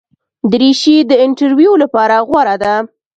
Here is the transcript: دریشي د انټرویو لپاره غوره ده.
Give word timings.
دریشي 0.51 0.97
د 1.09 1.11
انټرویو 1.25 1.73
لپاره 1.83 2.15
غوره 2.27 2.55
ده. 2.63 2.73